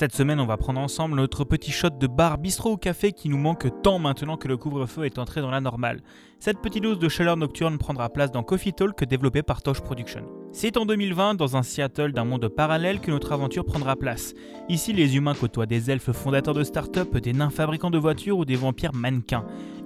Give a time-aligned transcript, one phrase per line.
[0.00, 3.28] Cette semaine, on va prendre ensemble notre petit shot de bar bistrot ou café qui
[3.28, 6.00] nous manque tant maintenant que le couvre-feu est entré dans la normale.
[6.38, 10.22] Cette petite dose de chaleur nocturne prendra place dans Coffee Talk développé par Tosh Production.
[10.52, 14.32] C'est en 2020, dans un Seattle d'un monde parallèle, que notre aventure prendra place.
[14.70, 18.46] Ici, les humains côtoient des elfes fondateurs de start-up, des nains fabricants de voitures ou
[18.46, 19.44] des vampires mannequins.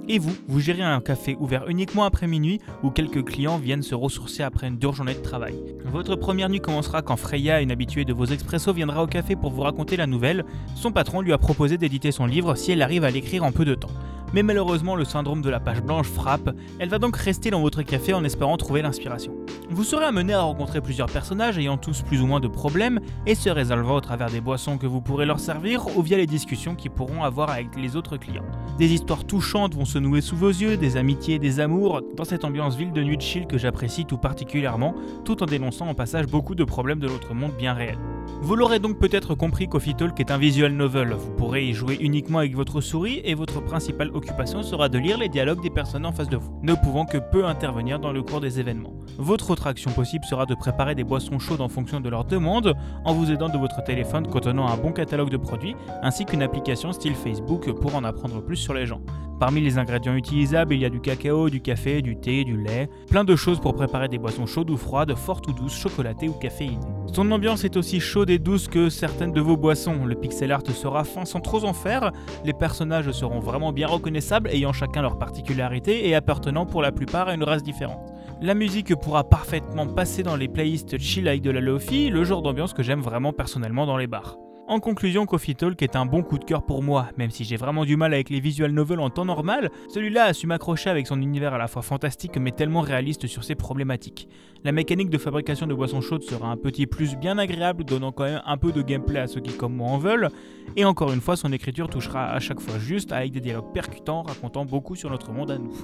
[0.08, 3.94] Et vous, vous gérez un café ouvert uniquement après minuit où quelques clients viennent se
[3.94, 5.54] ressourcer après une dure journée de travail.
[5.84, 9.50] Votre première nuit commencera quand Freya, une habituée de vos expressos, viendra au café pour
[9.50, 10.44] vous raconter la nouvelle.
[10.74, 13.64] Son patron lui a proposé d'éditer son livre si elle arrive à l'écrire en peu
[13.64, 13.90] de temps
[14.34, 17.82] mais malheureusement le syndrome de la page blanche frappe, elle va donc rester dans votre
[17.82, 19.32] café en espérant trouver l'inspiration.
[19.70, 23.34] Vous serez amené à rencontrer plusieurs personnages ayant tous plus ou moins de problèmes et
[23.34, 26.74] se résolvant au travers des boissons que vous pourrez leur servir ou via les discussions
[26.74, 28.44] qu'ils pourront avoir avec les autres clients.
[28.78, 32.44] Des histoires touchantes vont se nouer sous vos yeux, des amitiés, des amours, dans cette
[32.44, 36.54] ambiance ville de nuit chill que j'apprécie tout particulièrement, tout en dénonçant en passage beaucoup
[36.54, 37.98] de problèmes de notre monde bien réel.
[38.40, 41.14] Vous l'aurez donc peut-être compris, Coffee Talk est un visual novel.
[41.14, 45.18] Vous pourrez y jouer uniquement avec votre souris et votre principale occupation sera de lire
[45.18, 48.22] les dialogues des personnes en face de vous, ne pouvant que peu intervenir dans le
[48.22, 48.92] cours des événements.
[49.18, 52.74] Votre autre action possible sera de préparer des boissons chaudes en fonction de leur demande,
[53.04, 56.92] en vous aidant de votre téléphone contenant un bon catalogue de produits, ainsi qu'une application
[56.92, 59.00] style Facebook pour en apprendre plus sur les gens.
[59.40, 62.88] Parmi les ingrédients utilisables, il y a du cacao, du café, du thé, du lait,
[63.10, 66.34] plein de choses pour préparer des boissons chaudes ou froides, fortes ou douces, chocolatées ou
[66.34, 66.78] caféinées.
[67.12, 70.04] Son ambiance est aussi chaude et douce que certaines de vos boissons.
[70.06, 72.12] Le pixel art sera fin sans trop en faire,
[72.44, 77.28] les personnages seront vraiment bien reconnaissables, ayant chacun leur particularité et appartenant pour la plupart
[77.28, 78.12] à une race différente.
[78.40, 82.42] La musique pourra parfaitement passer dans les playlists chill avec de la lofi, le genre
[82.42, 84.36] d'ambiance que j'aime vraiment personnellement dans les bars.
[84.66, 87.56] En conclusion, Coffee Talk est un bon coup de cœur pour moi, même si j'ai
[87.56, 91.06] vraiment du mal avec les visual novels en temps normal, celui-là a su m'accrocher avec
[91.06, 94.26] son univers à la fois fantastique mais tellement réaliste sur ses problématiques.
[94.64, 98.24] La mécanique de fabrication de boissons chaudes sera un petit plus bien agréable, donnant quand
[98.24, 100.30] même un peu de gameplay à ceux qui comme moi en veulent,
[100.76, 104.22] et encore une fois son écriture touchera à chaque fois juste avec des dialogues percutants
[104.22, 105.76] racontant beaucoup sur notre monde à nous.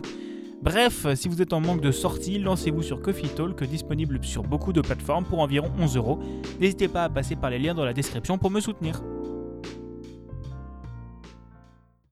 [0.63, 4.75] Bref, si vous êtes en manque de sortie, lancez-vous sur Coffee Talk, disponible sur beaucoup
[4.75, 6.19] de plateformes pour environ 11 euros.
[6.61, 9.01] N'hésitez pas à passer par les liens dans la description pour me soutenir.